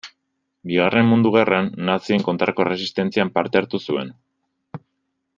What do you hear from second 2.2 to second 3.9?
kontrako erresistentzian parte hartu